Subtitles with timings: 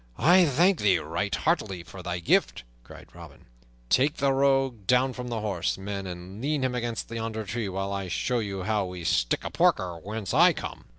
[0.17, 3.45] "I thank thee right heartily for thy gift," cried Robin.
[3.87, 7.93] "Take the rogue down from the horse, men, and lean him against yonder tree, while
[7.93, 10.85] I show you how we stick a porker whence I come!"